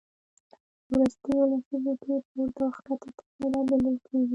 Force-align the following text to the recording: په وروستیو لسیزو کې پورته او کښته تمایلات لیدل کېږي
په 0.87 0.91
وروستیو 0.97 1.49
لسیزو 1.51 1.93
کې 2.03 2.15
پورته 2.29 2.61
او 2.91 2.95
کښته 3.01 3.21
تمایلات 3.37 3.67
لیدل 3.69 3.95
کېږي 4.07 4.29